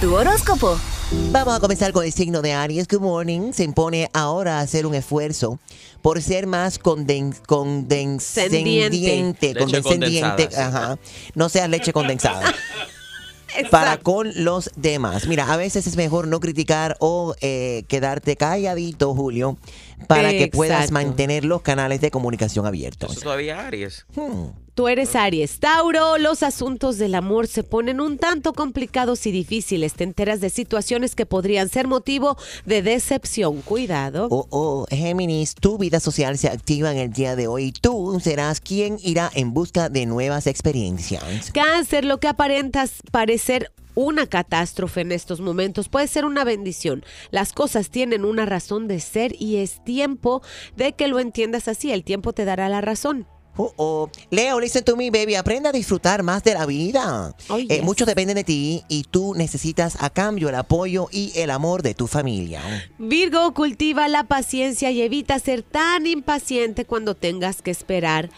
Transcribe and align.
Tu 0.00 0.14
horóscopo. 0.14 0.78
Vamos 1.30 1.56
a 1.56 1.60
comenzar 1.60 1.92
con 1.92 2.04
el 2.04 2.12
signo 2.12 2.42
de 2.42 2.52
Aries. 2.52 2.86
Good 2.86 3.00
morning. 3.00 3.52
Se 3.52 3.64
impone 3.64 4.10
ahora 4.12 4.58
a 4.58 4.60
hacer 4.60 4.84
un 4.84 4.94
esfuerzo 4.94 5.58
por 6.02 6.20
ser 6.20 6.46
más 6.46 6.78
conden, 6.78 7.34
condescendiente, 7.46 9.54
condescendiente. 9.54 10.50
Ajá. 10.54 10.98
No 11.34 11.48
seas 11.48 11.70
leche 11.70 11.94
condensada. 11.94 12.54
para 13.70 13.96
con 13.96 14.30
los 14.44 14.70
demás. 14.76 15.26
Mira, 15.28 15.50
a 15.50 15.56
veces 15.56 15.86
es 15.86 15.96
mejor 15.96 16.28
no 16.28 16.40
criticar 16.40 16.98
o 17.00 17.34
eh, 17.40 17.84
quedarte 17.88 18.36
calladito, 18.36 19.14
Julio, 19.14 19.56
para 20.08 20.30
que 20.30 20.48
puedas 20.48 20.90
mantener 20.90 21.46
los 21.46 21.62
canales 21.62 22.02
de 22.02 22.10
comunicación 22.10 22.66
abiertos. 22.66 23.12
Eso 23.12 23.20
todavía 23.22 23.66
Aries. 23.66 24.04
Hmm. 24.14 24.65
Tú 24.76 24.88
eres 24.88 25.16
Aries. 25.16 25.58
Tauro, 25.58 26.18
los 26.18 26.42
asuntos 26.42 26.98
del 26.98 27.14
amor 27.14 27.46
se 27.46 27.62
ponen 27.62 27.98
un 27.98 28.18
tanto 28.18 28.52
complicados 28.52 29.26
y 29.26 29.32
difíciles. 29.32 29.94
Te 29.94 30.04
enteras 30.04 30.42
de 30.42 30.50
situaciones 30.50 31.14
que 31.14 31.24
podrían 31.24 31.70
ser 31.70 31.86
motivo 31.86 32.36
de 32.66 32.82
decepción. 32.82 33.62
Cuidado. 33.62 34.28
Oh, 34.30 34.46
oh, 34.50 34.86
Géminis, 34.90 35.54
tu 35.54 35.78
vida 35.78 35.98
social 35.98 36.36
se 36.36 36.48
activa 36.48 36.92
en 36.92 36.98
el 36.98 37.10
día 37.10 37.36
de 37.36 37.46
hoy. 37.46 37.72
Tú 37.72 38.20
serás 38.20 38.60
quien 38.60 38.98
irá 39.02 39.30
en 39.34 39.54
busca 39.54 39.88
de 39.88 40.04
nuevas 40.04 40.46
experiencias. 40.46 41.52
Cáncer, 41.54 42.04
lo 42.04 42.20
que 42.20 42.28
aparentas 42.28 42.96
parecer 43.10 43.72
una 43.94 44.26
catástrofe 44.26 45.00
en 45.00 45.12
estos 45.12 45.40
momentos 45.40 45.88
puede 45.88 46.06
ser 46.06 46.26
una 46.26 46.44
bendición. 46.44 47.02
Las 47.30 47.54
cosas 47.54 47.88
tienen 47.88 48.26
una 48.26 48.44
razón 48.44 48.88
de 48.88 49.00
ser 49.00 49.34
y 49.40 49.56
es 49.56 49.82
tiempo 49.84 50.42
de 50.76 50.92
que 50.92 51.08
lo 51.08 51.18
entiendas 51.18 51.66
así. 51.66 51.92
El 51.92 52.04
tiempo 52.04 52.34
te 52.34 52.44
dará 52.44 52.68
la 52.68 52.82
razón. 52.82 53.26
Oh. 53.56 54.10
Leo, 54.30 54.60
listen 54.60 54.84
to 54.84 54.96
me, 54.96 55.10
baby. 55.10 55.34
Aprenda 55.34 55.70
a 55.70 55.72
disfrutar 55.72 56.22
más 56.22 56.42
de 56.44 56.54
la 56.54 56.66
vida. 56.66 57.34
Oh, 57.48 57.58
Eh, 57.58 57.66
yes. 57.68 57.82
mucho 57.82 58.04
depende 58.04 58.34
de 58.34 58.44
ti 58.44 58.84
y 58.88 59.04
tú 59.04 59.34
necesitas 59.34 59.96
a 60.00 60.10
cambio 60.10 60.48
el 60.48 60.54
apoyo 60.54 61.08
y 61.10 61.32
el 61.36 61.50
amor 61.50 61.82
de 61.82 61.94
tu 61.94 62.06
familia. 62.06 62.62
Virgo, 62.98 63.54
cultiva 63.54 64.08
la 64.08 64.24
paciencia 64.24 64.90
y 64.90 65.00
evita 65.02 65.38
ser 65.38 65.62
tan 65.62 66.06
impaciente 66.06 66.84
cuando 66.84 67.14
tengas 67.14 67.62
que 67.62 67.70
esperar 67.70 68.30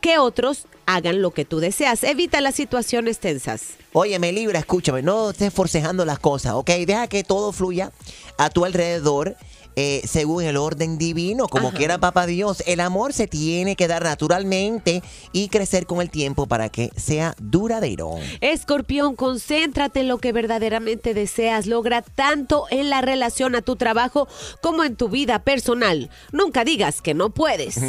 que 0.00 0.18
otros 0.18 0.66
hagan 0.86 1.22
lo 1.22 1.30
que 1.30 1.44
tú 1.44 1.60
deseas. 1.60 2.02
Evita 2.04 2.40
las 2.40 2.54
situaciones 2.56 3.18
tensas. 3.18 3.74
Óyeme, 3.92 4.32
Libra, 4.32 4.58
escúchame, 4.58 5.02
no 5.02 5.30
estés 5.30 5.52
forcejando 5.52 6.04
las 6.04 6.18
cosas, 6.18 6.54
¿ok? 6.54 6.70
Deja 6.86 7.06
que 7.06 7.22
todo 7.24 7.52
fluya 7.52 7.92
a 8.38 8.50
tu 8.50 8.64
alrededor. 8.64 9.36
Eh, 9.76 10.02
según 10.04 10.44
el 10.44 10.56
orden 10.56 10.98
divino, 10.98 11.48
como 11.48 11.68
Ajá. 11.68 11.76
quiera 11.76 11.98
papá 11.98 12.26
Dios, 12.26 12.62
el 12.66 12.80
amor 12.80 13.12
se 13.12 13.26
tiene 13.26 13.76
que 13.76 13.88
dar 13.88 14.02
naturalmente 14.04 15.02
y 15.32 15.48
crecer 15.48 15.86
con 15.86 16.00
el 16.00 16.10
tiempo 16.10 16.46
para 16.46 16.68
que 16.68 16.90
sea 16.96 17.34
duradero. 17.40 18.16
Escorpión, 18.40 19.16
concéntrate 19.16 20.00
en 20.00 20.08
lo 20.08 20.18
que 20.18 20.32
verdaderamente 20.32 21.14
deseas. 21.14 21.66
Logra 21.66 22.02
tanto 22.02 22.66
en 22.70 22.90
la 22.90 23.00
relación 23.00 23.54
a 23.54 23.62
tu 23.62 23.76
trabajo 23.76 24.28
como 24.60 24.84
en 24.84 24.96
tu 24.96 25.08
vida 25.08 25.40
personal. 25.40 26.10
Nunca 26.32 26.64
digas 26.64 27.02
que 27.02 27.14
no 27.14 27.30
puedes. 27.30 27.80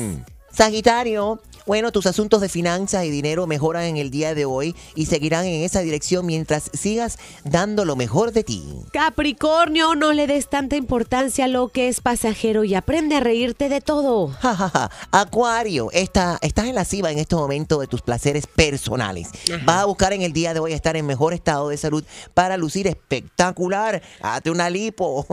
Sagitario, 0.51 1.41
bueno, 1.65 1.91
tus 1.91 2.05
asuntos 2.05 2.41
de 2.41 2.49
finanzas 2.49 3.05
y 3.05 3.09
dinero 3.09 3.47
mejoran 3.47 3.83
en 3.83 3.97
el 3.97 4.11
día 4.11 4.35
de 4.35 4.45
hoy 4.45 4.75
y 4.95 5.05
seguirán 5.07 5.45
en 5.45 5.63
esa 5.63 5.81
dirección 5.81 6.25
mientras 6.25 6.69
sigas 6.73 7.17
dando 7.43 7.85
lo 7.85 7.95
mejor 7.95 8.31
de 8.31 8.43
ti. 8.43 8.63
Capricornio, 8.93 9.95
no 9.95 10.13
le 10.13 10.27
des 10.27 10.49
tanta 10.49 10.75
importancia 10.75 11.45
a 11.45 11.47
lo 11.47 11.69
que 11.69 11.87
es 11.87 12.01
pasajero 12.01 12.63
y 12.63 12.75
aprende 12.75 13.15
a 13.15 13.19
reírte 13.19 13.69
de 13.69 13.81
todo. 13.81 14.27
Ja, 14.45 14.55
ja, 14.55 14.69
ja. 14.69 14.91
Acuario, 15.11 15.89
esta- 15.91 16.37
estás 16.41 16.65
en 16.65 16.75
la 16.75 16.85
cima 16.85 17.11
en 17.11 17.17
este 17.17 17.35
momento 17.35 17.79
de 17.79 17.87
tus 17.87 18.01
placeres 18.01 18.45
personales. 18.45 19.29
Vas 19.65 19.77
a 19.77 19.85
buscar 19.85 20.13
en 20.13 20.21
el 20.21 20.33
día 20.33 20.53
de 20.53 20.59
hoy 20.59 20.73
estar 20.73 20.95
en 20.95 21.05
mejor 21.05 21.33
estado 21.33 21.69
de 21.69 21.77
salud 21.77 22.03
para 22.35 22.57
lucir 22.57 22.85
espectacular. 22.87 24.03
Hazte 24.21 24.51
una 24.51 24.69
lipo. 24.69 25.25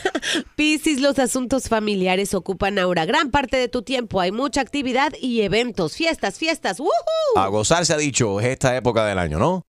Piscis, 0.56 1.00
los 1.00 1.18
asuntos 1.18 1.68
familiares 1.68 2.32
ocupan 2.34 2.78
ahora 2.78 3.04
gran 3.04 3.30
parte 3.30 3.56
de 3.56 3.68
tu 3.68 3.82
tiempo. 3.82 4.20
Hay 4.20 4.32
mucha 4.32 4.60
actividad 4.60 5.12
y 5.20 5.42
fiestas, 5.94 6.38
fiestas. 6.38 6.80
¡Woohoo! 6.80 7.36
A 7.36 7.48
gozar 7.48 7.84
se 7.84 7.92
ha 7.94 7.96
dicho, 7.96 8.40
es 8.40 8.46
esta 8.46 8.76
época 8.76 9.04
del 9.04 9.18
año, 9.18 9.38
¿no? 9.38 9.66